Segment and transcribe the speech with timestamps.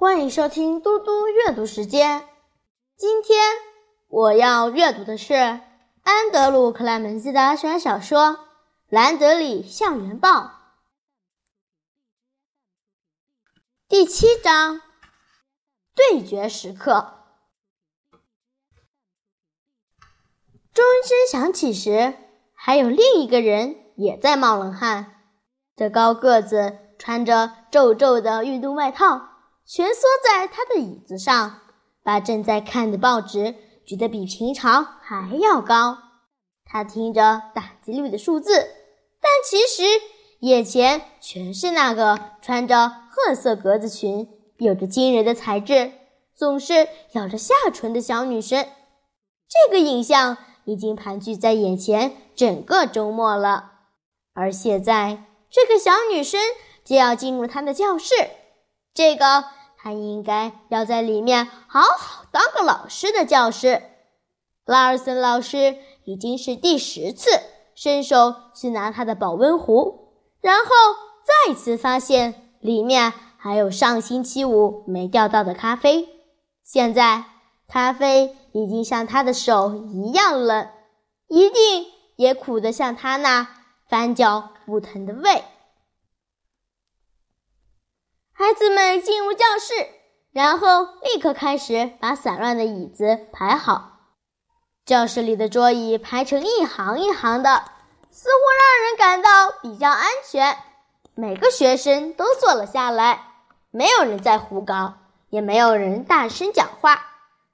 [0.00, 2.26] 欢迎收听嘟嘟阅读时间。
[2.96, 3.38] 今天
[4.08, 8.18] 我要阅读的是安德鲁·克莱门斯的悬小说
[8.88, 10.30] 《兰德里校园报》
[13.90, 14.80] 第七章：
[15.94, 17.18] 对决时刻。
[20.72, 22.14] 钟声响起时，
[22.54, 25.20] 还有另一个人也在冒冷汗。
[25.76, 29.26] 这高个子穿着皱皱的运动外套。
[29.72, 31.60] 蜷缩在他的椅子上，
[32.02, 33.54] 把正在看的报纸
[33.86, 35.96] 举得比平常还要高。
[36.64, 38.68] 他听着打击率的数字，
[39.20, 39.84] 但其实
[40.40, 45.92] 眼前全是那个穿着褐色格子裙、有着惊人的才智、
[46.34, 48.66] 总是咬着下唇的小女生。
[49.48, 53.70] 这个影像已经盘踞在眼前整个周末了，
[54.34, 56.40] 而现在这个小女生
[56.84, 58.14] 就要进入他的教室，
[58.92, 59.44] 这个。
[59.82, 63.82] 他应该要在里面好好当个老师的教师。
[64.66, 67.30] 拉尔森老师已经是第十次
[67.74, 70.70] 伸手去拿他的保温壶，然后
[71.46, 76.08] 再次发现里面还有上星期五没调到的咖啡。
[76.62, 77.24] 现在
[77.66, 80.68] 咖啡已经像他的手一样冷，
[81.28, 83.48] 一定也苦得像他那
[83.88, 85.42] 翻搅不疼的胃。
[88.40, 89.86] 孩子们进入教室，
[90.32, 93.98] 然后立刻开始把散乱的椅子排好。
[94.86, 97.64] 教室里的桌椅排成一行一行的，
[98.10, 100.56] 似乎让人感到比较安全。
[101.14, 103.26] 每个学生都坐了下来，
[103.70, 104.94] 没有人在胡搞，
[105.28, 107.08] 也没有人大声讲话。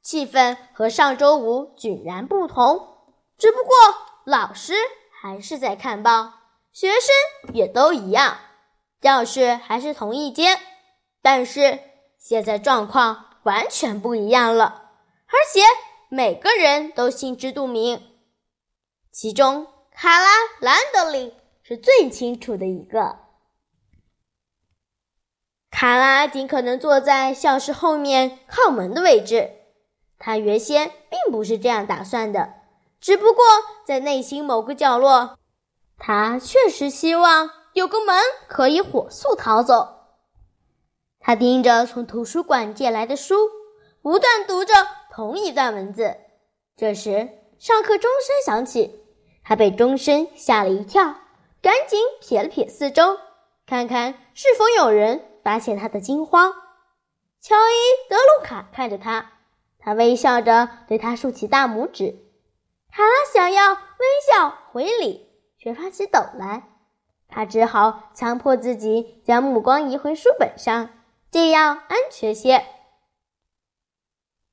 [0.00, 2.88] 气氛和上周五迥然不同。
[3.36, 3.74] 只不过
[4.24, 4.72] 老师
[5.20, 6.32] 还是在看报，
[6.72, 8.38] 学生也都一样。
[8.98, 10.58] 教室还是同一间。
[11.22, 11.80] 但是
[12.18, 14.90] 现在状况完全不一样了，
[15.26, 15.60] 而且
[16.08, 18.02] 每个人都心知肚明。
[19.12, 20.26] 其中，卡拉·
[20.60, 23.18] 兰德里是最清楚的一个。
[25.70, 29.52] 卡拉尽可能坐在教室后面靠门的位置。
[30.18, 32.54] 他原先并不是这样打算的，
[33.00, 33.44] 只不过
[33.86, 35.38] 在内心某个角落，
[35.96, 38.14] 他确实希望有个门
[38.46, 39.99] 可以火速逃走。
[41.20, 43.34] 他盯着从图书馆借来的书，
[44.02, 44.74] 不断读着
[45.12, 46.16] 同一段文字。
[46.76, 49.04] 这时，上课钟声响起，
[49.44, 51.14] 他被钟声吓了一跳，
[51.60, 53.18] 赶紧瞥了瞥四周，
[53.66, 56.50] 看看是否有人发现他的惊慌。
[57.42, 59.32] 乔伊·德鲁卡看着他，
[59.78, 62.16] 他微笑着对他竖起大拇指。
[62.90, 63.78] 卡拉想要微
[64.26, 66.64] 笑回礼，却发起抖来，
[67.28, 70.88] 他只好强迫自己将目光移回书本上。
[71.30, 72.66] 这样安全些。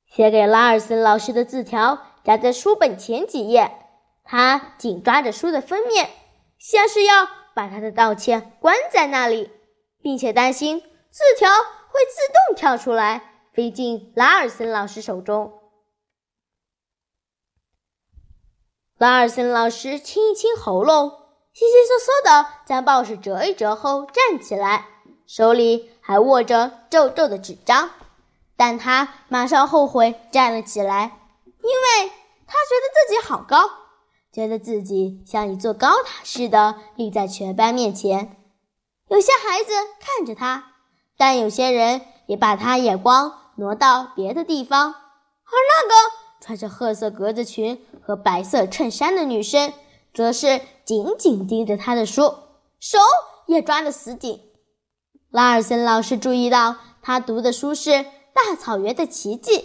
[0.06, 3.86] 写给拉尔森老师的字条夹在书本前几页，
[4.24, 6.10] 他紧抓着书的封面，
[6.58, 9.50] 像是要把他的道歉关在那里，
[10.00, 15.52] 并且担心字条会自动跳出来飞进拉尔森老师手中。
[18.96, 21.10] 拉尔森老师清一清喉咙，
[21.52, 24.86] 悉悉嗦嗦地将报纸折一折后站起来，
[25.28, 25.90] 手里。
[26.00, 27.90] 还握着皱皱的纸张，
[28.56, 32.10] 但他马上后悔站了起来，因为
[32.46, 33.68] 他觉得自己好高，
[34.32, 38.38] 觉得自己像一座高塔似的立在全班面前。
[39.08, 40.72] 有些孩子看着他，
[41.18, 44.90] 但有些人也把他眼光挪到别的地方。
[44.90, 45.94] 而那个
[46.40, 49.74] 穿着褐色格子裙和白色衬衫的女生，
[50.14, 52.22] 则是紧紧盯着他的书，
[52.80, 52.98] 手
[53.46, 54.47] 也抓得死紧。
[55.30, 57.90] 拉尔森老师注意到他读的书是
[58.32, 59.58] 《大草原的奇迹》，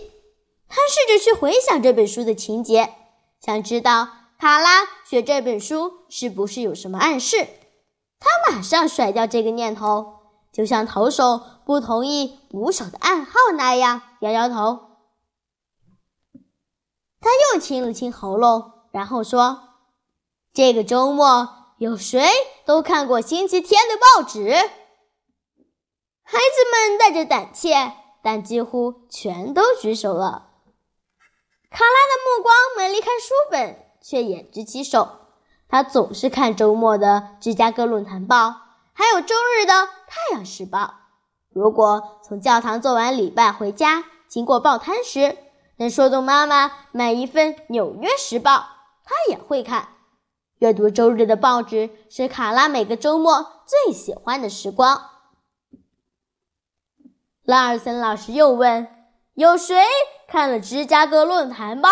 [0.67, 2.93] 他试着去回想这本书的情节，
[3.39, 7.47] 想知道卡拉学这本书是不是有什么暗示。
[8.19, 10.13] 他马上甩掉这个念头，
[10.51, 14.79] 就像投手不同意捕手的暗号那样，摇摇头。
[17.21, 19.69] 他又清了清喉咙，然后说
[20.53, 22.29] ：“这个周末有谁
[22.65, 24.69] 都看过星期天的报纸？”
[26.23, 30.49] 孩子们带着胆怯，但几乎全都举手了。
[31.69, 35.09] 卡拉的目光没离开书本，却也举起手。
[35.67, 38.47] 他总是看周末的《芝加哥论坛报》，
[38.93, 39.73] 还有周日的
[40.07, 40.79] 《太阳时报》。
[41.49, 45.37] 如果从教堂做完礼拜回家，经过报摊时，
[45.77, 48.51] 能说动妈妈买一份《纽约时报》，
[49.03, 49.89] 他也会看。
[50.59, 55.09] 阅读周日的报纸是卡拉每个周末最喜欢的时光。
[57.43, 58.87] 拉尔森老师又问
[59.35, 59.83] ：“有谁
[60.29, 61.89] 看了《芝加哥论坛报》？”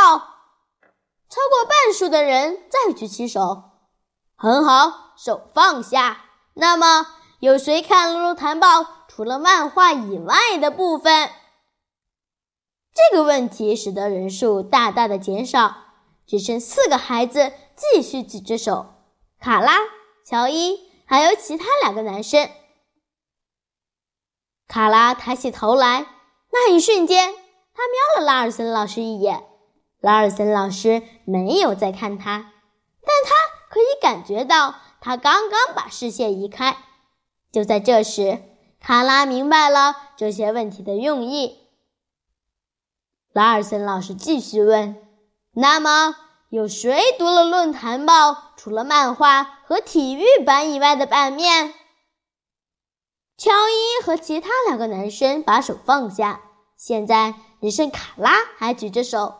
[1.29, 3.63] 超过半数的人再举起手。
[4.37, 6.25] 很好，手放下。
[6.53, 7.05] 那么，
[7.39, 11.29] 有谁看了《论坛报》除了漫画以外的部分？
[12.93, 15.75] 这个问题使得人数大大的减少，
[16.25, 18.85] 只剩四个孩子继续举着手：
[19.39, 19.79] 卡拉、
[20.25, 22.49] 乔伊，还有其他两个男生。
[24.71, 26.05] 卡拉抬起头来，
[26.49, 27.33] 那一瞬间，
[27.73, 29.43] 他瞄了拉尔森老师一眼。
[29.99, 32.53] 拉尔森老师没有再看他，
[33.01, 33.35] 但他
[33.69, 36.77] 可以感觉到他刚刚把视线移开。
[37.51, 38.41] 就在这时，
[38.79, 41.67] 卡拉明白了这些问题的用意。
[43.33, 44.95] 拉尔森老师继续问
[45.51, 46.15] ：“那么，
[46.47, 51.73] 有谁读了《论坛报》除了漫画和体育版以外的版面？”
[53.41, 56.41] 乔伊和其他两个男生把手放下，
[56.77, 59.33] 现在只剩卡拉还举着手。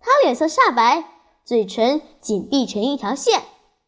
[0.00, 1.04] 他脸色煞白，
[1.44, 3.44] 嘴唇紧闭成一条线，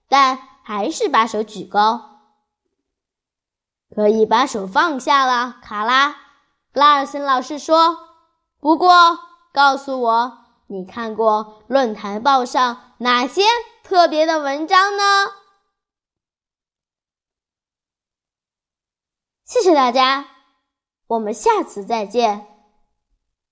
[0.08, 2.20] 但还是把手举高。
[3.93, 6.14] 可以把手放下了，卡拉。
[6.72, 7.99] 拉尔森老师说
[8.62, 9.19] ：“不过，
[9.52, 10.38] 告诉我，
[10.69, 13.43] 你看过《论坛报》上哪些
[13.82, 15.02] 特别的文章呢？”
[19.48, 20.26] 谢谢大家，
[21.06, 22.57] 我们下次再见。